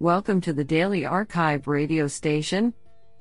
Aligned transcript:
Welcome 0.00 0.40
to 0.42 0.52
the 0.52 0.62
Daily 0.62 1.02
arXiv 1.02 1.66
radio 1.66 2.06
station, 2.06 2.72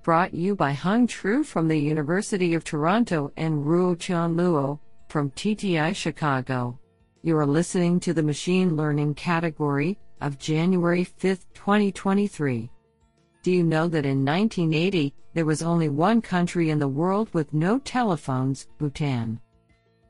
brought 0.04 0.36
you 0.36 0.56
by 0.56 0.74
Hung 0.74 1.08
Tru 1.08 1.44
from 1.44 1.68
the 1.68 1.76
University 1.76 2.54
of 2.54 2.64
Toronto 2.64 3.32
and 3.36 3.66
Ruo 3.66 3.98
Chan 3.98 4.36
Luo 4.36 4.78
from 5.10 5.32
TTI 5.32 5.96
Chicago. 5.96 6.78
You 7.24 7.36
are 7.40 7.48
listening 7.48 8.00
to 8.02 8.14
the 8.14 8.22
Machine 8.22 8.76
Learning 8.76 9.16
category 9.16 9.98
of 10.22 10.38
January 10.38 11.04
5, 11.04 11.48
2023. 11.56 12.70
Do 13.42 13.52
you 13.52 13.64
know 13.64 13.88
that 13.88 14.06
in 14.06 14.24
1980, 14.24 15.16
there 15.34 15.46
was 15.46 15.64
only 15.64 15.90
one 15.90 16.22
country 16.22 16.70
in 16.70 16.78
the 16.78 16.88
world 16.88 17.28
with 17.34 17.56
no 17.56 17.80
telephones, 17.80 18.68
Bhutan? 18.78 19.40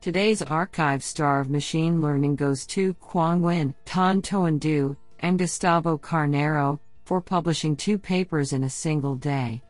Today's 0.02 0.42
arXiv 0.42 1.00
star 1.00 1.40
of 1.40 1.48
machine 1.48 2.02
learning 2.02 2.36
goes 2.36 2.66
to 2.66 2.92
Nguyen, 2.92 3.74
Tan 3.86 4.20
Toan 4.20 4.58
Du, 4.58 4.94
and 5.20 5.38
Gustavo 5.38 5.98
Carneiro 5.98 6.78
for 7.04 7.20
publishing 7.20 7.76
two 7.76 7.98
papers 7.98 8.52
in 8.52 8.64
a 8.64 8.70
single 8.70 9.14
day. 9.14 9.62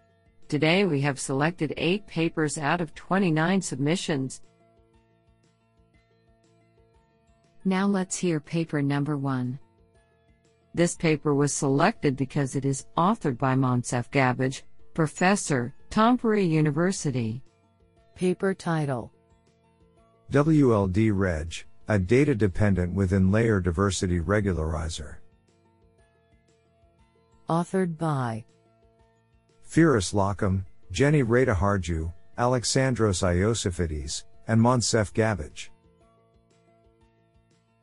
Today 0.49 0.85
we 0.85 1.01
have 1.03 1.21
selected 1.21 1.75
eight 1.77 2.07
papers 2.07 2.59
out 2.59 2.81
of 2.81 2.95
29 2.95 3.61
submissions. 3.61 4.43
Now 7.65 7.87
let's 7.87 8.17
hear 8.17 8.41
paper 8.41 8.81
number 8.81 9.17
one. 9.17 9.59
This 10.75 10.95
paper 10.95 11.35
was 11.35 11.53
selected 11.53 12.17
because 12.17 12.57
it 12.57 12.65
is 12.65 12.87
authored 12.97 13.37
by 13.37 13.55
Moncef 13.55 14.11
Gabbouj, 14.11 14.63
professor, 14.95 15.75
Tampere 15.91 16.49
University. 16.49 17.43
Paper 18.15 18.55
title 18.55 19.13
WLD 20.33 21.11
Reg, 21.15 21.65
a 21.89 21.99
data 21.99 22.35
dependent 22.35 22.95
within 22.95 23.31
layer 23.31 23.61
diversity 23.61 24.21
regularizer. 24.21 25.17
Authored 27.49 27.97
by 27.97 28.45
Firas 29.67 30.13
Laakom, 30.13 30.67
Jenni 30.93 31.25
Raitoharju, 31.25 32.13
Alexandros 32.37 33.23
Iosifidis, 33.23 34.25
and 34.49 34.61
Moncef 34.61 35.15
Gabbouj. 35.15 35.71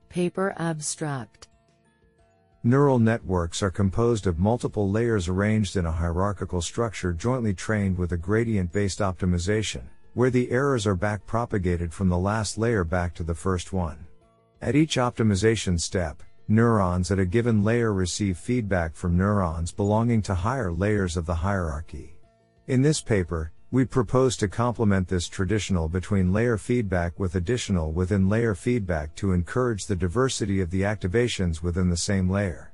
Paper 0.09 0.53
Abstract 0.57 1.47
Neural 2.63 2.99
networks 2.99 3.63
are 3.63 3.71
composed 3.71 4.27
of 4.27 4.37
multiple 4.37 4.89
layers 4.89 5.27
arranged 5.27 5.77
in 5.77 5.87
a 5.87 5.91
hierarchical 5.91 6.61
structure 6.61 7.11
jointly 7.11 7.55
trained 7.55 7.97
with 7.97 8.11
a 8.11 8.17
gradient 8.17 8.71
based 8.71 8.99
optimization 8.99 9.81
where 10.13 10.29
the 10.29 10.51
errors 10.51 10.85
are 10.85 10.95
backpropagated 10.95 11.91
from 11.91 12.09
the 12.09 12.17
last 12.17 12.59
layer 12.59 12.83
back 12.83 13.15
to 13.15 13.23
the 13.23 13.33
first 13.33 13.73
one. 13.73 13.97
At 14.61 14.75
each 14.75 14.97
optimization 14.97 15.79
step, 15.79 16.21
neurons 16.47 17.11
at 17.11 17.19
a 17.19 17.25
given 17.25 17.63
layer 17.63 17.93
receive 17.93 18.37
feedback 18.37 18.95
from 18.95 19.17
neurons 19.17 19.71
belonging 19.71 20.21
to 20.21 20.35
higher 20.35 20.71
layers 20.71 21.17
of 21.17 21.25
the 21.25 21.35
hierarchy. 21.35 22.15
In 22.67 22.81
this 22.81 23.01
paper, 23.01 23.51
we 23.71 23.83
propose 23.83 24.37
to 24.37 24.47
complement 24.47 25.07
this 25.07 25.27
traditional 25.27 25.89
between 25.89 26.31
layer 26.31 26.57
feedback 26.57 27.19
with 27.19 27.35
additional 27.35 27.91
within 27.91 28.29
layer 28.29 28.55
feedback 28.55 29.15
to 29.15 29.33
encourage 29.33 29.85
the 29.85 29.95
diversity 29.95 30.61
of 30.61 30.71
the 30.71 30.81
activations 30.81 31.61
within 31.61 31.89
the 31.89 31.97
same 31.97 32.29
layer. 32.29 32.71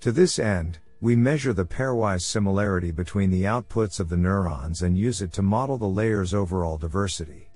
To 0.00 0.12
this 0.12 0.38
end, 0.38 0.78
we 1.00 1.16
measure 1.16 1.52
the 1.52 1.64
pairwise 1.64 2.22
similarity 2.22 2.90
between 2.90 3.30
the 3.30 3.44
outputs 3.44 3.98
of 3.98 4.08
the 4.08 4.16
neurons 4.16 4.82
and 4.82 4.98
use 4.98 5.22
it 5.22 5.32
to 5.32 5.42
model 5.42 5.78
the 5.78 5.86
layer's 5.86 6.34
overall 6.34 6.76
diversity. 6.76 7.48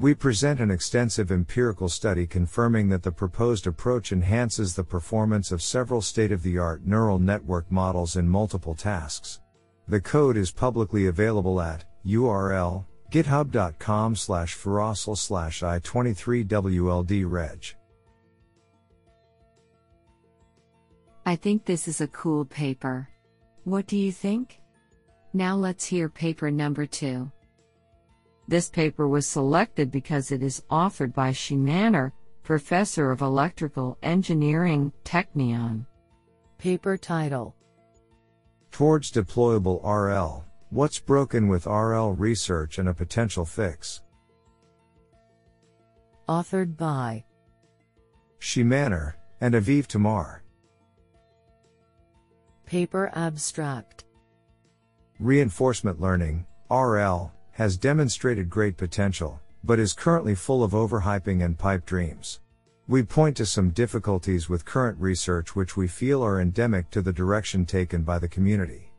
We 0.00 0.14
present 0.14 0.60
an 0.60 0.70
extensive 0.70 1.30
empirical 1.30 1.90
study 1.90 2.26
confirming 2.26 2.88
that 2.88 3.02
the 3.02 3.12
proposed 3.12 3.66
approach 3.66 4.12
enhances 4.12 4.74
the 4.74 4.82
performance 4.82 5.52
of 5.52 5.60
several 5.60 6.00
state 6.00 6.32
of 6.32 6.42
the 6.42 6.56
art 6.56 6.86
neural 6.86 7.18
network 7.18 7.70
models 7.70 8.16
in 8.16 8.26
multiple 8.26 8.74
tasks. 8.74 9.40
The 9.88 10.00
code 10.00 10.38
is 10.38 10.50
publicly 10.50 11.08
available 11.08 11.60
at 11.60 11.84
URL 12.06 12.86
github.com 13.12 14.16
slash 14.16 14.56
furosl 14.56 15.18
slash 15.18 15.60
i23wldreg. 15.60 17.74
I 21.26 21.36
think 21.36 21.66
this 21.66 21.88
is 21.88 22.00
a 22.00 22.08
cool 22.08 22.46
paper. 22.46 23.06
What 23.64 23.86
do 23.86 23.98
you 23.98 24.12
think? 24.12 24.62
Now 25.34 25.56
let's 25.56 25.84
hear 25.84 26.08
paper 26.08 26.50
number 26.50 26.86
two. 26.86 27.30
This 28.50 28.68
paper 28.68 29.06
was 29.06 29.28
selected 29.28 29.92
because 29.92 30.32
it 30.32 30.42
is 30.42 30.64
authored 30.72 31.14
by 31.14 31.30
Shie 31.30 31.54
Mannor, 31.54 32.12
Professor 32.42 33.12
of 33.12 33.20
Electrical 33.20 33.96
Engineering, 34.02 34.92
Technion. 35.04 35.86
Paper 36.58 36.96
title 36.96 37.54
Towards 38.72 39.12
Deployable 39.12 39.80
RL 39.84 40.44
What's 40.70 40.98
Broken 40.98 41.46
with 41.46 41.66
RL 41.66 42.14
Research 42.14 42.78
and 42.78 42.88
a 42.88 42.92
Potential 42.92 43.44
Fix. 43.44 44.02
Authored 46.28 46.76
by 46.76 47.22
Shie 48.40 48.64
Mannor 48.64 49.14
and 49.40 49.54
Aviv 49.54 49.86
Tamar. 49.86 50.42
Paper 52.66 53.12
Abstract 53.14 54.06
Reinforcement 55.20 56.00
learning, 56.00 56.44
RL, 56.68 57.32
has 57.60 57.76
demonstrated 57.76 58.48
great 58.48 58.78
potential, 58.78 59.38
but 59.64 59.78
is 59.78 59.92
currently 59.92 60.34
full 60.34 60.64
of 60.64 60.70
overhyping 60.70 61.44
and 61.44 61.58
pipe 61.58 61.84
dreams. 61.84 62.40
We 62.88 63.02
point 63.02 63.36
to 63.36 63.44
some 63.44 63.68
difficulties 63.68 64.48
with 64.48 64.64
current 64.64 64.98
research 64.98 65.54
which 65.54 65.76
we 65.76 65.86
feel 65.86 66.24
are 66.24 66.40
endemic 66.40 66.88
to 66.92 67.02
the 67.02 67.12
direction 67.12 67.66
taken 67.66 68.02
by 68.02 68.18
the 68.18 68.28
community. 68.28 68.90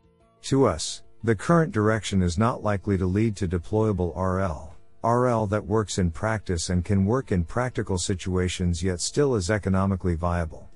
To 0.42 0.64
us, 0.64 1.02
the 1.24 1.34
current 1.34 1.72
direction 1.72 2.22
is 2.22 2.38
not 2.38 2.62
likely 2.62 2.96
to 2.98 3.04
lead 3.04 3.34
to 3.38 3.48
deployable 3.48 4.14
RL, 4.14 4.72
RL 5.02 5.46
that 5.48 5.66
works 5.66 5.98
in 5.98 6.12
practice 6.12 6.70
and 6.70 6.84
can 6.84 7.04
work 7.04 7.32
in 7.32 7.42
practical 7.42 7.98
situations 7.98 8.80
yet 8.80 9.00
still 9.00 9.34
is 9.34 9.50
economically 9.50 10.14
viable. 10.14 10.70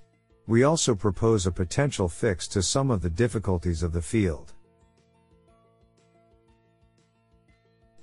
We 0.49 0.65
also 0.65 0.97
propose 0.97 1.47
a 1.47 1.53
potential 1.53 2.09
fix 2.09 2.49
to 2.49 2.65
some 2.65 2.91
of 2.91 3.01
the 3.01 3.11
difficulties 3.11 3.85
of 3.85 3.93
the 3.93 4.03
field. 4.03 4.55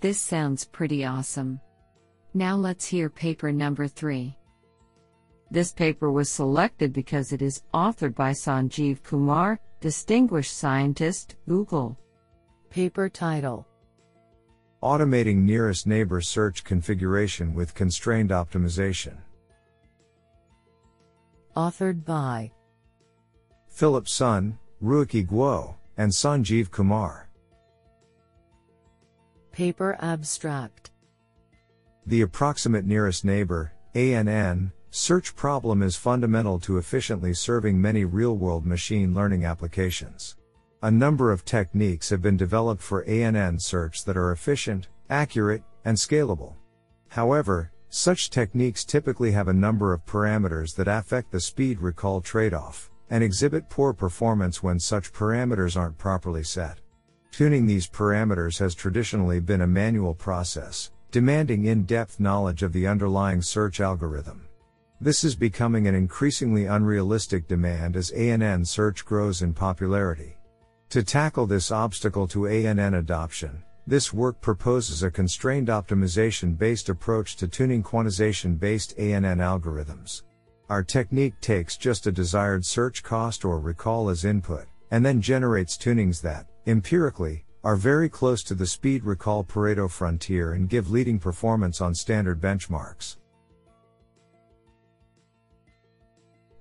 This 0.03 0.19
sounds 0.19 0.65
pretty 0.65 1.05
awesome. 1.05 1.61
Now 2.33 2.57
let's 2.57 2.85
hear 2.85 3.09
paper 3.09 3.53
number 3.53 3.87
3. 3.87 4.35
This 5.49 5.71
paper 5.71 6.11
was 6.11 6.29
selected 6.29 6.91
because 6.91 7.31
it 7.31 7.41
is 7.41 7.63
authored 7.73 8.13
by 8.13 8.31
Sanjiv 8.31 9.01
Kumar, 9.01 9.61
Distinguished 9.79 10.57
Scientist, 10.57 11.37
Google. 11.47 11.97
Paper 12.69 13.07
title 13.07 13.65
Automating 14.83 15.43
Nearest 15.43 15.87
Neighbor 15.87 16.19
Search 16.19 16.65
Configuration 16.65 17.55
with 17.55 17.73
Constrained 17.73 18.31
Optimization 18.31 19.15
authored 21.55 22.03
by 22.03 22.51
Philip 23.69 24.09
Sun, 24.09 24.59
Ruiqi 24.83 25.25
Guo, 25.25 25.75
and 25.95 26.11
Sanjiv 26.11 26.71
Kumar. 26.71 27.29
Paper 29.53 29.95
Abstract 30.01 30.89
The 32.07 32.21
approximate 32.21 32.85
nearest 32.85 33.23
neighbor, 33.23 33.71
ANN, 33.93 34.71
search 34.89 35.35
problem 35.35 35.83
is 35.83 35.95
fundamental 35.95 36.59
to 36.61 36.79
efficiently 36.79 37.35
serving 37.35 37.79
many 37.79 38.03
real 38.03 38.35
world 38.35 38.65
machine 38.65 39.13
learning 39.13 39.45
applications. 39.45 40.37
A 40.81 40.89
number 40.89 41.31
of 41.31 41.45
techniques 41.45 42.09
have 42.09 42.19
been 42.19 42.35
developed 42.35 42.81
for 42.81 43.03
ANN 43.03 43.59
search 43.59 44.05
that 44.05 44.17
are 44.17 44.31
efficient, 44.31 44.87
accurate, 45.11 45.61
and 45.85 45.95
scalable. 45.95 46.55
However, 47.09 47.71
such 47.89 48.31
techniques 48.31 48.83
typically 48.83 49.33
have 49.33 49.49
a 49.49 49.53
number 49.53 49.93
of 49.93 50.03
parameters 50.03 50.73
that 50.77 50.87
affect 50.87 51.31
the 51.31 51.39
speed 51.39 51.79
recall 51.79 52.21
trade-off, 52.21 52.89
and 53.11 53.23
exhibit 53.23 53.69
poor 53.69 53.93
performance 53.93 54.63
when 54.63 54.79
such 54.79 55.13
parameters 55.13 55.77
aren't 55.77 55.99
properly 55.99 56.43
set. 56.43 56.79
Tuning 57.33 57.65
these 57.65 57.87
parameters 57.87 58.59
has 58.59 58.75
traditionally 58.75 59.39
been 59.39 59.61
a 59.61 59.67
manual 59.67 60.13
process, 60.13 60.91
demanding 61.09 61.65
in-depth 61.65 62.19
knowledge 62.19 62.61
of 62.61 62.71
the 62.71 62.85
underlying 62.85 63.41
search 63.41 63.79
algorithm. 63.79 64.47
This 65.01 65.23
is 65.23 65.33
becoming 65.33 65.87
an 65.87 65.95
increasingly 65.95 66.67
unrealistic 66.67 67.47
demand 67.47 67.95
as 67.95 68.11
ANN 68.11 68.63
search 68.63 69.03
grows 69.03 69.41
in 69.41 69.51
popularity. 69.51 70.37
To 70.89 71.01
tackle 71.01 71.47
this 71.47 71.71
obstacle 71.71 72.27
to 72.27 72.45
ANN 72.45 72.99
adoption, 72.99 73.63
this 73.87 74.13
work 74.13 74.39
proposes 74.39 75.01
a 75.01 75.09
constrained 75.09 75.69
optimization 75.69 76.55
based 76.55 76.87
approach 76.89 77.35
to 77.37 77.47
tuning 77.47 77.81
quantization 77.81 78.59
based 78.59 78.93
ANN 78.99 79.39
algorithms. 79.39 80.21
Our 80.69 80.83
technique 80.83 81.41
takes 81.41 81.77
just 81.77 82.05
a 82.05 82.11
desired 82.11 82.63
search 82.63 83.01
cost 83.01 83.43
or 83.43 83.59
recall 83.59 84.09
as 84.09 84.23
input, 84.23 84.67
and 84.93 85.03
then 85.03 85.19
generates 85.19 85.75
tunings 85.75 86.21
that, 86.21 86.45
empirically, 86.67 87.43
are 87.63 87.75
very 87.75 88.07
close 88.07 88.43
to 88.43 88.53
the 88.53 88.67
speed 88.67 89.03
recall 89.03 89.43
Pareto 89.43 89.89
frontier 89.89 90.53
and 90.53 90.69
give 90.69 90.91
leading 90.91 91.17
performance 91.17 91.81
on 91.81 91.95
standard 91.95 92.39
benchmarks. 92.39 93.17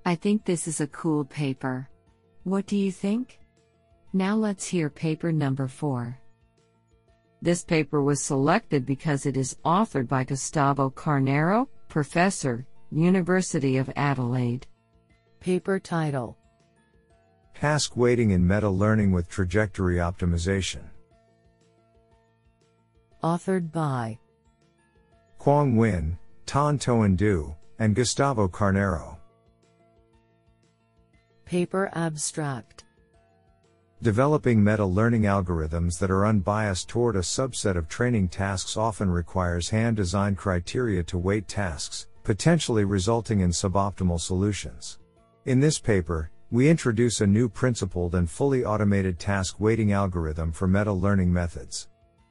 I 0.06 0.14
think 0.14 0.46
this 0.46 0.67
is 0.67 0.81
a 0.81 0.87
cool 0.87 1.26
paper. 1.26 1.90
What 2.44 2.64
do 2.64 2.79
you 2.79 2.90
think? 2.90 3.38
Now 4.14 4.34
let's 4.34 4.67
hear 4.67 4.88
paper 4.88 5.31
number 5.31 5.69
4. 5.69 6.19
This 7.43 7.62
paper 7.62 8.02
was 8.02 8.23
selected 8.23 8.87
because 8.87 9.26
it 9.26 9.37
is 9.37 9.58
authored 9.62 10.08
by 10.08 10.25
Gustavo 10.25 10.88
Carneiro, 10.88 11.69
professor, 11.90 12.67
University 12.90 13.76
of 13.76 13.93
Adelaide. 13.94 14.67
Paper 15.40 15.79
title 15.79 16.38
Task 17.54 17.96
Weighting 17.96 18.31
in 18.31 18.46
Meta 18.46 18.69
Learning 18.69 19.12
with 19.12 19.28
Trajectory 19.28 19.96
Optimization. 19.96 20.82
Authored 23.22 23.70
by 23.70 24.19
Quang 25.38 25.75
Nguyen, 25.75 26.19
Tan 26.44 26.78
Toan 26.78 27.14
Du, 27.14 27.54
and 27.78 27.94
Gustavo 27.94 28.49
Carneiro. 28.49 29.16
Paper 31.44 31.88
Abstract 31.94 32.82
Developing 34.02 34.64
meta 34.64 34.84
learning 34.84 35.22
algorithms 35.22 35.96
that 36.00 36.10
are 36.10 36.26
unbiased 36.26 36.88
toward 36.88 37.14
a 37.14 37.20
subset 37.20 37.76
of 37.76 37.88
training 37.88 38.26
tasks 38.26 38.76
often 38.76 39.08
requires 39.08 39.69
hand 39.69 39.96
designed 39.96 40.37
criteria 40.37 41.05
to 41.05 41.16
weight 41.16 41.46
tasks, 41.46 42.08
potentially 42.25 42.82
resulting 42.82 43.38
in 43.38 43.50
suboptimal 43.50 44.19
solutions. 44.19 44.98
In 45.44 45.60
this 45.60 45.78
paper, 45.78 46.31
we 46.52 46.69
introduce 46.69 47.22
a 47.22 47.26
new 47.26 47.49
principled 47.49 48.14
and 48.14 48.28
fully 48.28 48.62
automated 48.62 49.19
task 49.19 49.58
weighting 49.58 49.93
algorithm 49.93 50.52
for 50.52 50.69
meta 50.69 50.93
learning 50.93 51.32
methods. 51.32 51.88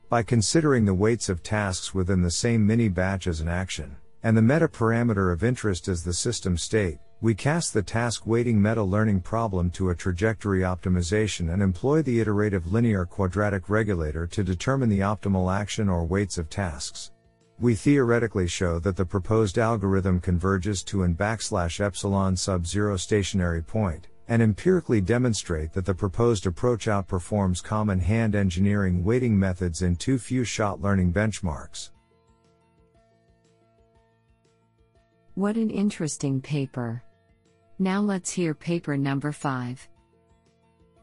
By 0.09 0.21
considering 0.21 0.85
the 0.85 0.93
weights 0.93 1.27
of 1.27 1.41
tasks 1.41 1.95
within 1.95 2.21
the 2.21 2.29
same 2.29 2.63
mini 2.63 2.87
batch 2.87 3.25
as 3.25 3.41
an 3.41 3.47
action, 3.47 3.95
and 4.21 4.37
the 4.37 4.41
meta 4.43 4.67
parameter 4.67 5.33
of 5.33 5.43
interest 5.43 5.87
as 5.87 6.03
the 6.03 6.13
system 6.13 6.55
state, 6.55 6.99
we 7.19 7.33
cast 7.33 7.73
the 7.73 7.81
task 7.81 8.27
weighting 8.27 8.61
meta 8.61 8.83
learning 8.83 9.21
problem 9.21 9.71
to 9.71 9.89
a 9.89 9.95
trajectory 9.95 10.59
optimization 10.59 11.51
and 11.51 11.63
employ 11.63 12.03
the 12.03 12.19
iterative 12.19 12.71
linear 12.71 13.07
quadratic 13.07 13.71
regulator 13.71 14.27
to 14.27 14.43
determine 14.43 14.89
the 14.89 14.99
optimal 14.99 15.51
action 15.51 15.89
or 15.89 16.05
weights 16.05 16.37
of 16.37 16.47
tasks. 16.47 17.09
We 17.59 17.73
theoretically 17.73 18.47
show 18.47 18.77
that 18.79 18.95
the 18.95 19.05
proposed 19.05 19.57
algorithm 19.57 20.19
converges 20.19 20.83
to 20.83 21.01
an 21.01 21.15
backslash 21.15 21.79
epsilon 21.79 22.35
sub 22.35 22.67
zero 22.67 22.97
stationary 22.97 23.63
point, 23.63 24.07
and 24.31 24.41
empirically 24.41 25.01
demonstrate 25.01 25.73
that 25.73 25.83
the 25.83 25.93
proposed 25.93 26.45
approach 26.45 26.85
outperforms 26.85 27.61
common 27.61 27.99
hand 27.99 28.33
engineering 28.33 29.03
weighting 29.03 29.37
methods 29.37 29.81
in 29.81 29.93
two 29.93 30.17
few 30.17 30.45
shot 30.45 30.79
learning 30.79 31.11
benchmarks. 31.11 31.89
What 35.33 35.57
an 35.57 35.69
interesting 35.69 36.39
paper! 36.39 37.03
Now 37.77 37.99
let's 37.99 38.31
hear 38.31 38.53
paper 38.53 38.95
number 38.95 39.33
5. 39.33 39.89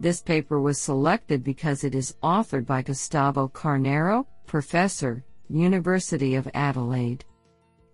This 0.01 0.23
paper 0.23 0.59
was 0.59 0.81
selected 0.81 1.45
because 1.45 1.85
it 1.85 1.95
is 1.95 2.17
authored 2.23 2.65
by 2.65 2.81
Gustavo 2.81 3.47
Carneiro, 3.49 4.25
professor, 4.47 5.23
University 5.51 6.35
of 6.35 6.49
Adelaide. 6.55 7.27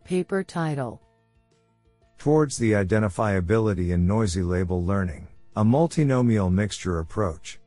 Paper 0.04 0.44
title 0.44 1.00
Towards 2.18 2.56
the 2.56 2.72
Identifiability 2.72 3.90
in 3.90 4.06
Noisy 4.06 4.42
Label 4.42 4.82
Learning, 4.82 5.28
a 5.56 5.64
Multinomial 5.64 6.52
Mixture 6.52 6.98
Approach. 6.98 7.58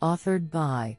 Authored 0.00 0.50
by 0.50 0.98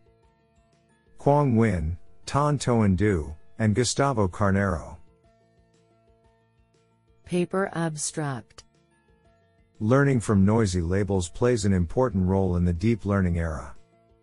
Quang 1.17 1.55
Nguyen, 1.55 1.97
Tan 2.25 2.57
Toan 2.57 2.95
Du, 2.95 3.33
and 3.59 3.75
Gustavo 3.75 4.27
Carneiro. 4.27 4.97
Paper 7.25 7.69
Abstract 7.73 8.63
Learning 9.79 10.19
from 10.19 10.45
noisy 10.45 10.81
labels 10.81 11.27
plays 11.27 11.65
an 11.65 11.73
important 11.73 12.25
role 12.25 12.55
in 12.55 12.63
the 12.63 12.71
deep 12.71 13.05
learning 13.05 13.37
era. 13.37 13.75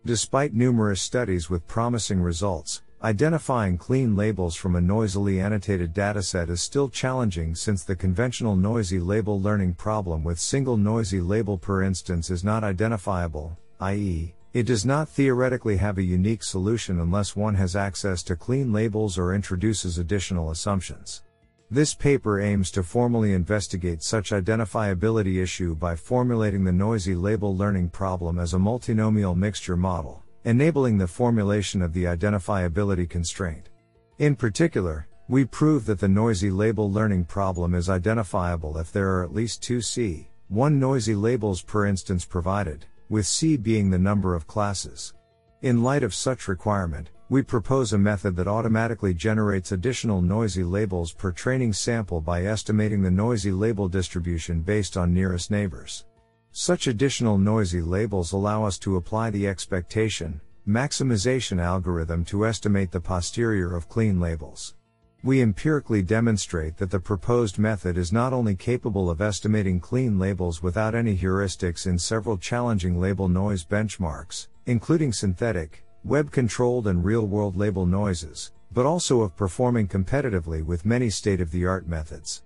Despite 0.05 0.53
numerous 0.53 1.01
studies 1.01 1.49
with 1.49 1.67
promising 1.67 2.21
results, 2.21 2.81
identifying 3.03 3.79
clean 3.79 4.15
labels 4.15 4.55
from 4.55 4.75
a 4.75 4.81
noisily 4.81 5.41
annotated 5.41 5.93
dataset 5.93 6.49
is 6.49 6.61
still 6.61 6.87
challenging 6.87 7.55
since 7.55 7.83
the 7.83 7.95
conventional 7.95 8.55
noisy 8.55 8.99
label 8.99 9.41
learning 9.41 9.73
problem 9.73 10.23
with 10.23 10.39
single 10.39 10.77
noisy 10.77 11.19
label 11.19 11.57
per 11.57 11.81
instance 11.81 12.29
is 12.29 12.43
not 12.43 12.63
identifiable, 12.63 13.57
i.e., 13.79 14.35
it 14.53 14.67
does 14.67 14.85
not 14.85 15.09
theoretically 15.09 15.77
have 15.77 15.97
a 15.97 16.03
unique 16.03 16.43
solution 16.43 16.99
unless 16.99 17.35
one 17.35 17.55
has 17.55 17.75
access 17.75 18.21
to 18.21 18.35
clean 18.35 18.71
labels 18.71 19.17
or 19.17 19.33
introduces 19.33 19.97
additional 19.97 20.51
assumptions. 20.51 21.23
This 21.71 21.95
paper 21.95 22.41
aims 22.41 22.69
to 22.71 22.83
formally 22.83 23.33
investigate 23.33 24.03
such 24.03 24.31
identifiability 24.31 25.41
issue 25.41 25.73
by 25.73 25.95
formulating 25.95 26.65
the 26.65 26.71
noisy 26.73 27.15
label 27.15 27.55
learning 27.55 27.89
problem 27.89 28.37
as 28.37 28.53
a 28.53 28.57
multinomial 28.57 29.37
mixture 29.37 29.77
model, 29.77 30.21
enabling 30.43 30.97
the 30.97 31.07
formulation 31.07 31.81
of 31.81 31.93
the 31.93 32.05
identifiability 32.05 33.09
constraint. 33.09 33.69
In 34.17 34.35
particular, 34.35 35.07
we 35.27 35.45
prove 35.45 35.85
that 35.85 35.99
the 35.99 36.07
noisy 36.07 36.49
label 36.49 36.91
learning 36.91 37.25
problem 37.25 37.75
is 37.75 37.89
identifiable 37.89 38.77
if 38.77 38.91
there 38.91 39.09
are 39.11 39.23
at 39.23 39.33
least 39.33 39.61
two 39.61 39.81
C, 39.81 40.29
one 40.49 40.79
noisy 40.79 41.15
labels 41.15 41.61
per 41.61 41.85
instance 41.85 42.25
provided, 42.25 42.85
with 43.09 43.25
C 43.25 43.55
being 43.55 43.89
the 43.89 43.99
number 43.99 44.35
of 44.35 44.47
classes. 44.47 45.13
In 45.61 45.83
light 45.83 46.03
of 46.03 46.13
such 46.13 46.47
requirement, 46.47 47.11
we 47.29 47.41
propose 47.41 47.93
a 47.93 47.97
method 47.97 48.35
that 48.35 48.47
automatically 48.47 49.13
generates 49.13 49.71
additional 49.71 50.21
noisy 50.21 50.63
labels 50.63 51.13
per 51.13 51.31
training 51.31 51.71
sample 51.71 52.19
by 52.19 52.43
estimating 52.45 53.01
the 53.01 53.11
noisy 53.11 53.51
label 53.51 53.87
distribution 53.87 54.61
based 54.61 54.97
on 54.97 55.13
nearest 55.13 55.49
neighbors. 55.49 56.05
Such 56.53 56.87
additional 56.87 57.37
noisy 57.37 57.81
labels 57.81 58.33
allow 58.33 58.65
us 58.65 58.77
to 58.79 58.97
apply 58.97 59.29
the 59.29 59.47
expectation, 59.47 60.41
maximization 60.67 61.61
algorithm 61.61 62.25
to 62.25 62.45
estimate 62.45 62.91
the 62.91 62.99
posterior 62.99 63.73
of 63.73 63.87
clean 63.87 64.19
labels. 64.19 64.75
We 65.23 65.41
empirically 65.41 66.01
demonstrate 66.01 66.75
that 66.75 66.91
the 66.91 66.99
proposed 66.99 67.57
method 67.57 67.97
is 67.97 68.11
not 68.11 68.33
only 68.33 68.55
capable 68.55 69.09
of 69.09 69.21
estimating 69.21 69.79
clean 69.79 70.19
labels 70.19 70.61
without 70.61 70.93
any 70.93 71.15
heuristics 71.15 71.87
in 71.87 71.97
several 71.97 72.37
challenging 72.37 72.99
label 72.99 73.29
noise 73.29 73.63
benchmarks, 73.63 74.49
including 74.65 75.13
synthetic, 75.13 75.85
web 76.03 76.31
controlled 76.31 76.87
and 76.87 77.05
real 77.05 77.27
world 77.27 77.55
label 77.55 77.85
noises, 77.85 78.51
but 78.73 78.85
also 78.85 79.21
of 79.21 79.37
performing 79.37 79.87
competitively 79.87 80.65
with 80.65 80.85
many 80.85 81.09
state 81.09 81.39
of 81.39 81.51
the 81.51 81.65
art 81.65 81.87
methods. 81.87 82.43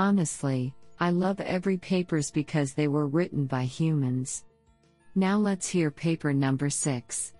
Honestly, 0.00 0.74
I 0.98 1.10
love 1.10 1.40
every 1.40 1.76
papers 1.76 2.30
because 2.30 2.72
they 2.72 2.88
were 2.88 3.06
written 3.06 3.44
by 3.44 3.64
humans. 3.64 4.46
Now 5.14 5.36
let's 5.36 5.68
hear 5.68 5.90
paper 5.90 6.32
number 6.32 6.70
6. 6.70 7.34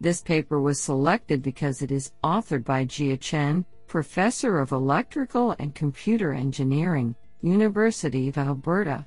This 0.00 0.20
paper 0.20 0.60
was 0.60 0.80
selected 0.80 1.42
because 1.42 1.80
it 1.80 1.92
is 1.92 2.10
authored 2.24 2.64
by 2.64 2.86
Jia 2.86 3.20
Chen, 3.20 3.64
professor 3.86 4.58
of 4.58 4.72
electrical 4.72 5.54
and 5.60 5.72
computer 5.76 6.32
engineering, 6.32 7.14
University 7.40 8.28
of 8.28 8.36
Alberta. 8.36 9.06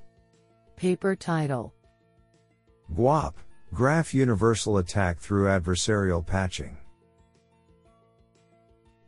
Paper 0.78 1.18
title 1.18 1.74
GUAP 2.96 3.36
Graph 3.74 4.14
Universal 4.14 4.78
Attack 4.78 5.20
Through 5.20 5.48
Adversarial 5.48 6.26
Patching. 6.26 6.78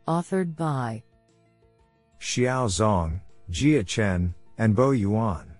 Authored 0.06 0.54
by 0.54 1.02
Xiao 2.20 2.68
Zhang, 2.68 3.22
Jia 3.50 3.86
Chen, 3.86 4.34
and 4.58 4.74
Bo 4.74 4.92
Yuan. 4.92 5.52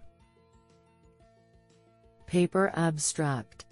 Paper 2.26 2.70
Abstract 2.74 3.64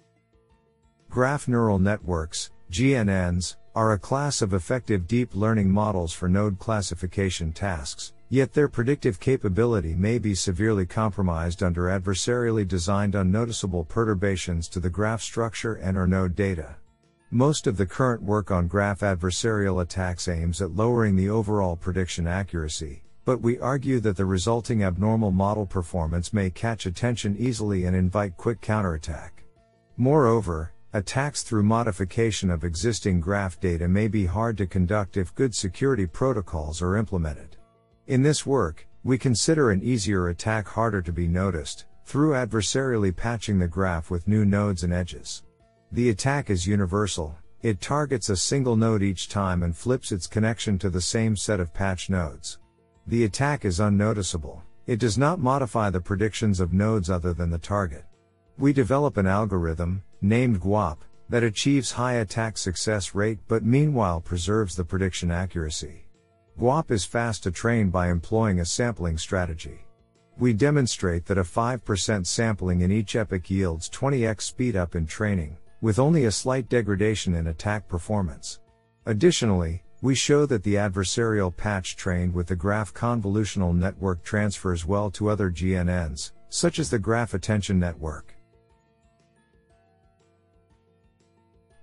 Graph 1.09 1.47
neural 1.47 1.79
networks, 1.79 2.51
GNNs, 2.71 3.55
are 3.75 3.93
a 3.93 3.99
class 3.99 4.41
of 4.41 4.53
effective 4.53 5.07
deep 5.07 5.33
learning 5.33 5.71
models 5.71 6.13
for 6.13 6.27
node 6.27 6.59
classification 6.59 7.51
tasks, 7.51 8.13
Yet 8.31 8.53
their 8.53 8.67
predictive 8.67 9.19
capability 9.19 9.95
may 9.95 10.19
be 10.19 10.35
severely 10.35 10.85
compromised 10.85 11.63
under 11.63 11.85
adversarially 11.85 12.67
designed 12.67 13.15
unnoticeable 13.15 13.85
perturbations 13.85 14.69
to 14.69 14.79
the 14.79 14.89
graph 14.89 15.23
structure 15.23 15.73
and 15.73 15.97
or 15.97 16.05
node 16.05 16.35
data. 16.35 16.75
Most 17.31 17.65
of 17.65 17.75
the 17.75 17.87
current 17.87 18.21
work 18.21 18.51
on 18.51 18.67
graph 18.67 18.99
adversarial 18.99 19.81
attacks 19.81 20.27
aims 20.27 20.61
at 20.61 20.75
lowering 20.75 21.15
the 21.15 21.29
overall 21.29 21.75
prediction 21.75 22.27
accuracy, 22.27 23.01
but 23.25 23.41
we 23.41 23.59
argue 23.59 23.99
that 23.99 24.17
the 24.17 24.25
resulting 24.25 24.83
abnormal 24.83 25.31
model 25.31 25.65
performance 25.65 26.33
may 26.33 26.49
catch 26.49 26.85
attention 26.85 27.35
easily 27.37 27.85
and 27.85 27.95
invite 27.95 28.37
quick 28.37 28.61
counterattack. 28.61 29.43
Moreover, 29.97 30.71
attacks 30.93 31.43
through 31.43 31.63
modification 31.63 32.49
of 32.49 32.63
existing 32.63 33.19
graph 33.19 33.59
data 33.59 33.87
may 33.87 34.07
be 34.07 34.25
hard 34.25 34.57
to 34.57 34.65
conduct 34.65 35.17
if 35.17 35.35
good 35.35 35.53
security 35.53 36.05
protocols 36.05 36.81
are 36.81 36.97
implemented. 36.97 37.57
In 38.07 38.23
this 38.23 38.45
work, 38.45 38.87
we 39.03 39.17
consider 39.17 39.71
an 39.71 39.81
easier 39.83 40.29
attack 40.29 40.67
harder 40.67 41.01
to 41.01 41.11
be 41.11 41.27
noticed, 41.27 41.85
through 42.05 42.31
adversarially 42.31 43.15
patching 43.15 43.59
the 43.59 43.67
graph 43.67 44.09
with 44.09 44.27
new 44.27 44.45
nodes 44.45 44.83
and 44.83 44.93
edges. 44.93 45.43
The 45.91 46.09
attack 46.09 46.49
is 46.49 46.67
universal, 46.67 47.35
it 47.61 47.81
targets 47.81 48.29
a 48.29 48.37
single 48.37 48.75
node 48.75 49.03
each 49.03 49.27
time 49.27 49.63
and 49.63 49.75
flips 49.75 50.11
its 50.11 50.27
connection 50.27 50.77
to 50.79 50.89
the 50.89 51.01
same 51.01 51.35
set 51.35 51.59
of 51.59 51.73
patch 51.73 52.09
nodes. 52.09 52.58
The 53.09 53.23
attack 53.23 53.65
is 53.65 53.79
unnoticeable, 53.79 54.61
It 54.85 54.99
does 54.99 55.17
not 55.17 55.39
modify 55.39 55.89
the 55.89 55.99
predictions 55.99 56.59
of 56.59 56.73
nodes 56.73 57.09
other 57.09 57.33
than 57.33 57.49
the 57.49 57.57
target. 57.57 58.05
We 58.59 58.71
develop 58.71 59.17
an 59.17 59.25
algorithm, 59.25 60.03
named 60.21 60.61
GUAP, 60.61 61.03
that 61.27 61.43
achieves 61.43 61.91
high 61.91 62.17
attack 62.17 62.55
success 62.55 63.15
rate 63.15 63.39
but 63.47 63.63
meanwhile 63.63 64.21
preserves 64.21 64.75
the 64.75 64.83
prediction 64.83 65.31
accuracy. 65.31 66.05
GUAP 66.59 66.91
is 66.91 67.03
fast 67.03 67.41
to 67.43 67.51
train 67.51 67.89
by 67.89 68.11
employing 68.11 68.59
a 68.59 68.65
sampling 68.65 69.17
strategy. 69.17 69.87
We 70.37 70.53
demonstrate 70.53 71.25
that 71.25 71.39
a 71.39 71.43
5% 71.43 72.27
sampling 72.27 72.81
in 72.81 72.91
each 72.91 73.15
epoch 73.15 73.49
yields 73.49 73.89
20x 73.89 74.41
speed 74.41 74.75
up 74.75 74.95
in 74.95 75.07
training, 75.07 75.57
with 75.81 75.97
only 75.97 76.25
a 76.25 76.31
slight 76.31 76.69
degradation 76.69 77.33
in 77.33 77.47
attack 77.47 77.87
performance. 77.87 78.59
Additionally, 79.07 79.81
we 80.01 80.15
show 80.15 80.45
that 80.45 80.63
the 80.63 80.75
adversarial 80.75 81.55
patch 81.55 81.95
trained 81.97 82.33
with 82.33 82.47
the 82.47 82.55
graph 82.55 82.93
convolutional 82.93 83.75
network 83.75 84.23
transfers 84.23 84.85
well 84.85 85.11
to 85.11 85.29
other 85.29 85.51
GNNs, 85.51 86.31
such 86.49 86.79
as 86.79 86.89
the 86.89 86.99
graph 86.99 87.33
attention 87.33 87.79
network. 87.79 88.33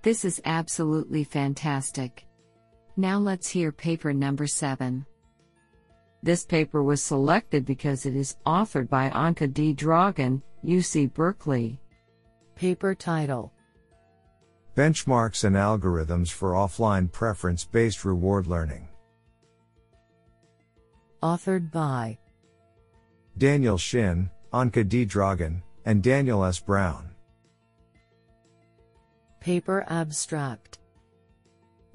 This 0.01 0.25
is 0.25 0.41
absolutely 0.45 1.23
fantastic. 1.23 2.25
Now 2.95 3.19
let's 3.19 3.47
hear 3.47 3.71
paper 3.71 4.13
number 4.13 4.47
7. 4.47 5.05
This 6.23 6.45
paper 6.45 6.81
was 6.81 7.03
selected 7.03 7.65
because 7.65 8.05
it 8.05 8.15
is 8.15 8.37
authored 8.45 8.89
by 8.89 9.09
Anca 9.11 9.53
D. 9.53 9.75
Dragan, 9.75 10.41
UC 10.65 11.13
Berkeley. 11.13 11.79
Paper 12.55 12.95
title 12.95 13.53
Benchmarks 14.77 15.43
and 15.43 15.55
Algorithms 15.55 16.31
for 16.31 16.51
Offline 16.51 17.11
Preference 17.11 17.65
Based 17.65 18.05
Reward 18.05 18.45
Learning. 18.45 18.87
Authored 21.23 21.71
by 21.71 22.19
Daniel 23.39 23.79
Shin, 23.79 24.29
Anca 24.53 24.87
D. 24.87 25.03
Dragan, 25.03 25.63
and 25.85 26.03
Daniel 26.03 26.45
S. 26.45 26.59
Brown. 26.59 27.09
Paper 29.39 29.83
Abstract 29.89 30.77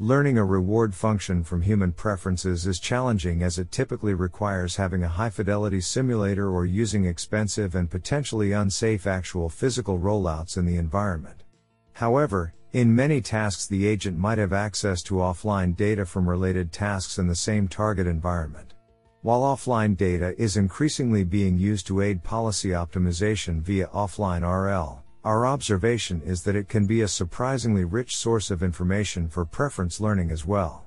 Learning 0.01 0.37
a 0.37 0.45
reward 0.45 0.93
function 0.93 1.45
from 1.45 1.63
human 1.63 1.93
preferences 1.93 2.67
is 2.67 2.81
challenging 2.81 3.45
as 3.45 3.61
it 3.61 3.71
typically 3.71 4.15
requires 4.15 4.75
having 4.75 5.05
a 5.05 5.09
high 5.09 5.31
fidelity 5.31 5.81
simulator 5.81 6.51
or 6.51 6.67
using 6.67 7.05
expensive 7.05 7.77
and 7.77 7.89
potentially 7.89 8.51
unsafe 8.51 9.07
actual 9.07 9.49
physical 9.49 10.01
rollouts 10.01 10.57
in 10.57 10.67
the 10.67 10.79
environment. 10.79 11.45
However, 11.93 12.53
in 12.73 12.95
many 12.95 13.21
tasks, 13.21 13.67
the 13.67 13.87
agent 13.87 14.17
might 14.19 14.39
have 14.39 14.55
access 14.55 15.03
to 15.03 15.17
offline 15.17 15.77
data 15.77 16.07
from 16.07 16.29
related 16.29 16.73
tasks 16.73 17.19
in 17.19 17.27
the 17.27 17.35
same 17.35 17.69
target 17.69 18.07
environment. 18.07 18.73
While 19.21 19.43
offline 19.43 19.97
data 19.97 20.35
is 20.41 20.57
increasingly 20.57 21.23
being 21.23 21.59
used 21.59 21.87
to 21.89 22.01
aid 22.01 22.25
policy 22.25 22.71
optimization 22.71 23.61
via 23.61 23.89
offline 23.89 24.41
RL, 24.41 25.05
our 25.23 25.47
observation 25.47 26.23
is 26.23 26.43
that 26.45 26.57
it 26.57 26.69
can 26.69 26.87
be 26.87 27.03
a 27.03 27.09
surprisingly 27.09 27.85
rich 27.85 28.17
source 28.17 28.51
of 28.51 28.63
information 28.63 29.29
for 29.29 29.45
preference 29.45 30.01
learning 30.01 30.31
as 30.31 30.47
well. 30.47 30.87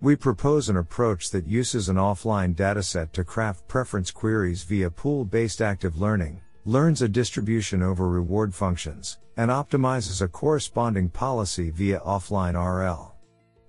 We 0.00 0.16
propose 0.16 0.68
an 0.68 0.76
approach 0.76 1.30
that 1.30 1.48
uses 1.48 1.88
an 1.88 1.96
offline 1.96 2.54
dataset 2.54 3.10
to 3.12 3.24
craft 3.24 3.66
preference 3.66 4.10
queries 4.10 4.62
via 4.62 4.88
pool 4.88 5.24
based 5.24 5.60
active 5.60 6.00
learning, 6.00 6.40
learns 6.64 7.02
a 7.02 7.08
distribution 7.08 7.82
over 7.82 8.08
reward 8.08 8.54
functions, 8.54 9.18
and 9.36 9.50
optimizes 9.50 10.22
a 10.22 10.28
corresponding 10.28 11.08
policy 11.08 11.70
via 11.70 12.00
offline 12.00 12.54
RL. 12.54 13.14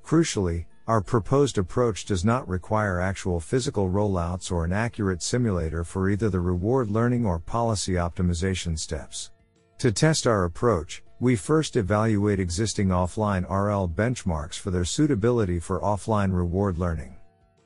Crucially, 0.03 0.65
our 0.87 1.01
proposed 1.01 1.57
approach 1.57 2.05
does 2.05 2.23
not 2.23 2.47
require 2.47 3.01
actual 3.01 3.39
physical 3.39 3.89
rollouts 3.89 4.51
or 4.51 4.63
an 4.63 4.71
accurate 4.71 5.23
simulator 5.23 5.83
for 5.83 6.09
either 6.09 6.29
the 6.29 6.39
reward 6.39 6.89
learning 6.91 7.25
or 7.25 7.39
policy 7.39 7.93
optimization 7.93 8.77
steps. 8.77 9.31
To 9.79 9.91
test 9.91 10.27
our 10.27 10.43
approach, 10.43 11.03
we 11.19 11.35
first 11.35 11.75
evaluate 11.75 12.39
existing 12.39 12.89
offline 12.89 13.49
RL 13.49 13.89
benchmarks 13.89 14.59
for 14.59 14.69
their 14.69 14.85
suitability 14.85 15.59
for 15.59 15.81
offline 15.81 16.33
reward 16.33 16.77
learning. 16.77 17.17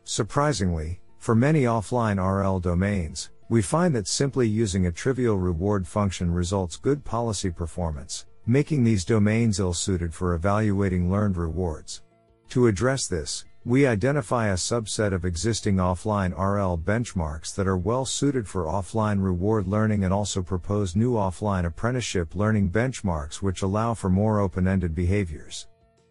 Surprisingly, 0.06 1.02
for 1.18 1.36
many 1.36 1.64
offline 1.64 2.18
RL 2.18 2.60
domains, 2.60 3.32
we 3.50 3.64
find 3.64 3.96
that 3.96 4.08
simply 4.08 4.48
using 4.48 4.86
a 4.86 4.92
trivial 4.92 5.36
reward 5.36 5.88
function 5.88 6.32
results 6.32 6.78
good 6.78 7.04
policy 7.04 7.50
performance, 7.50 8.28
making 8.46 8.84
these 8.84 9.04
domains 9.04 9.60
ill 9.60 9.74
suited 9.74 10.14
for 10.14 10.36
evaluating 10.36 11.12
learned 11.12 11.36
rewards. 11.36 12.04
To 12.50 12.68
address 12.68 13.08
this, 13.08 13.46
we 13.66 13.88
identify 13.88 14.48
a 14.48 14.54
subset 14.54 15.14
of 15.14 15.26
existing 15.26 15.78
offline 15.78 16.32
RL 16.32 16.78
benchmarks 16.78 17.54
that 17.56 17.68
are 17.68 17.78
well 17.78 18.06
suited 18.06 18.48
for 18.48 18.66
offline 18.66 19.22
reward 19.22 19.68
learning 19.68 20.04
and 20.04 20.14
also 20.14 20.42
propose 20.44 20.96
new 20.96 21.14
offline 21.14 21.66
apprenticeship 21.66 22.36
learning 22.36 22.70
benchmarks 22.70 23.42
which 23.42 23.64
allow 23.64 23.94
for 23.96 24.10
more 24.10 24.40
open 24.40 24.68
ended 24.68 24.96
behaviors. 24.96 25.68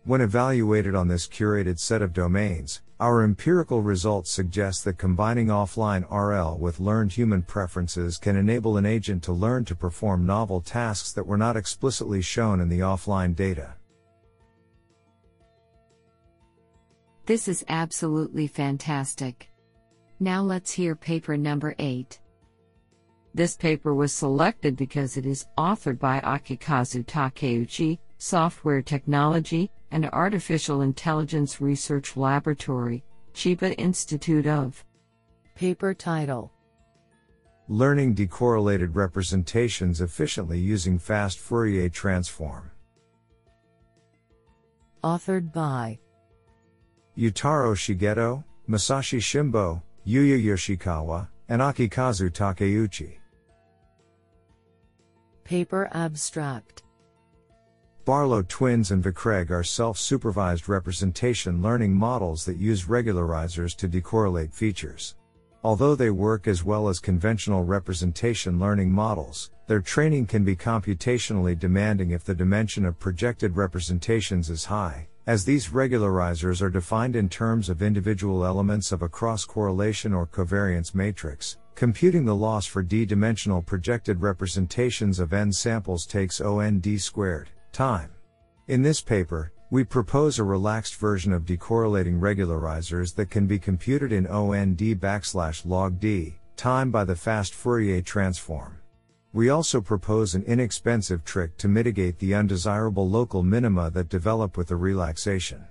When 0.09 0.23
evaluated 0.23 0.95
on 0.95 1.07
this 1.07 1.29
curated 1.29 1.79
set 1.79 2.01
of 2.01 2.15
domains, 2.15 2.81
our 2.99 3.23
empirical 3.23 3.83
results 3.83 4.31
suggest 4.31 4.87
that 4.87 4.97
combining 4.97 5.49
offline 5.49 6.11
RL 6.11 6.57
with 6.57 6.81
learned 6.81 7.13
human 7.13 7.43
preferences 7.43 8.17
can 8.17 8.35
enable 8.35 8.79
an 8.79 8.87
agent 8.87 9.23
to 9.25 9.35
learn 9.35 9.67
to 9.67 9.75
perform 9.75 10.25
novel 10.25 10.63
tasks 10.63 11.13
that 11.13 11.27
were 11.27 11.37
not 11.37 11.59
explicitly 11.59 12.23
shown 12.23 12.59
in 12.59 12.71
the 12.71 12.79
offline 12.79 13.37
data. 13.37 13.75
This 17.27 17.47
is 17.47 17.63
absolutely 17.69 18.47
fantastic. 18.47 19.51
Now 20.21 20.41
let's 20.41 20.73
hear 20.73 20.97
paper 20.97 21.37
number 21.37 21.75
8. 21.79 22.19
This 23.35 23.59
paper 23.59 23.95
was 23.95 24.15
selected 24.15 24.75
because 24.75 25.19
it 25.19 25.27
is 25.27 25.45
authored 25.59 25.99
by 25.99 26.21
Akikazu 26.21 27.05
Takeuchi, 27.05 27.99
Software 28.19 28.83
Technology 28.83 29.71
and 29.93 30.05
Artificial 30.11 30.83
Intelligence 30.83 31.61
Research 31.61 32.17
Laboratory, 32.17 33.05
Chiba 33.33 33.75
Institute 33.79 34.47
of. 34.47 34.85
Paper 35.55 35.95
title 35.95 36.53
Learning 37.69 38.15
decorrelated 38.15 38.91
representations 38.95 40.01
efficiently 40.01 40.59
using 40.59 40.99
fast 40.99 41.39
Fourier 41.39 41.89
transform. 41.89 42.71
Authored 45.05 45.53
by 45.53 45.99
Yutaro 47.17 47.75
Shigeto, 47.77 48.43
Masashi 48.69 49.19
Shimbo, 49.19 49.81
Yuya 50.07 50.43
Yoshikawa, 50.43 51.29
and 51.49 51.63
Akikazu 51.63 52.31
Takeuchi. 52.31 53.19
Paper 55.45 55.89
Abstract 55.93 56.83
Barlow 58.09 58.43
twins 58.49 58.91
and 58.91 59.05
VICReg 59.05 59.51
are 59.51 59.63
self-supervised 59.63 60.67
representation 60.67 61.61
learning 61.61 61.93
models 61.93 62.43
that 62.47 62.57
use 62.57 62.87
regularizers 62.87 63.77
to 63.77 63.87
decorrelate 63.87 64.51
features. 64.51 65.15
Although 65.63 65.95
they 65.95 66.09
work 66.09 66.49
as 66.49 66.65
well 66.65 66.89
as 66.89 67.01
conventional 67.01 67.65
representation 67.65 68.59
learning 68.59 68.91
models, 68.91 69.51
their 69.67 69.83
training 69.83 70.25
can 70.25 70.43
be 70.43 70.57
computationally 70.57 71.59
demanding 71.59 72.13
if 72.13 72.25
the 72.25 72.35
dimension 72.35 72.87
of 72.87 72.99
projected 72.99 73.59
representations 73.59 74.49
is 74.49 74.65
high, 74.65 75.07
as 75.27 75.45
these 75.45 75.69
regularizers 75.69 76.63
are 76.63 76.71
defined 76.71 77.15
in 77.15 77.29
terms 77.29 77.69
of 77.69 77.83
individual 77.83 78.43
elements 78.43 78.91
of 78.91 79.03
a 79.03 79.09
cross 79.11 79.45
correlation 79.45 80.15
or 80.15 80.27
covariance 80.27 80.95
matrix, 80.95 81.59
computing 81.75 82.25
the 82.25 82.35
loss 82.35 82.65
for 82.65 82.83
d-dimensional 82.83 83.61
projected 83.61 84.23
representations 84.23 85.19
of 85.19 85.35
n 85.35 85.53
samples 85.53 86.07
takes 86.07 86.41
OND 86.41 86.99
squared, 86.99 87.51
time. 87.79 88.11
In 88.67 88.83
this 88.83 89.01
paper, 89.01 89.53
we 89.71 89.85
propose 89.85 90.41
a 90.41 90.43
relaxed 90.43 90.97
version 90.97 91.33
of 91.33 91.45
decorrelating 91.45 92.19
regularizers 92.19 93.15
that 93.15 93.31
can 93.31 93.47
be 93.47 93.57
computed 93.57 94.11
in 94.11 94.27
OND 94.27 94.81
backslash 94.99 95.65
log 95.65 96.01
d, 96.01 96.35
time 96.57 96.91
by 96.91 97.05
the 97.05 97.15
fast 97.15 97.55
Fourier 97.55 98.03
transform. 98.03 98.81
We 99.33 99.51
also 99.51 99.81
propose 99.81 100.35
an 100.35 100.43
inexpensive 100.43 101.25
trick 101.25 101.57
to 101.59 101.69
mitigate 101.69 102.19
the 102.19 102.35
undesirable 102.35 103.09
local 103.09 103.45
minima 103.45 103.93
that 103.93 104.09
develop 104.09 104.57
with 104.57 104.67
the 104.67 104.75
relaxation. 104.75 105.65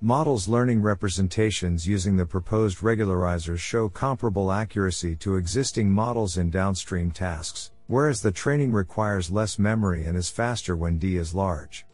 Models 0.00 0.48
learning 0.48 0.82
representations 0.82 1.86
using 1.86 2.16
the 2.16 2.26
proposed 2.26 2.78
regularizers 2.78 3.60
show 3.60 3.88
comparable 3.88 4.50
accuracy 4.50 5.14
to 5.16 5.36
existing 5.36 5.88
models 5.88 6.36
in 6.36 6.50
downstream 6.50 7.12
tasks, 7.12 7.70
whereas 7.86 8.22
the 8.22 8.32
training 8.32 8.72
requires 8.72 9.30
less 9.30 9.58
memory 9.58 10.04
and 10.04 10.16
is 10.16 10.30
faster 10.30 10.76
when 10.76 10.98
D 10.98 11.16
is 11.16 11.34
large. 11.34 11.84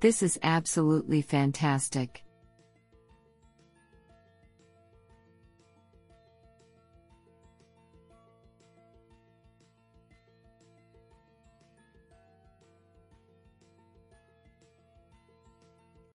This 0.00 0.22
is 0.22 0.38
absolutely 0.42 1.22
fantastic. 1.22 2.24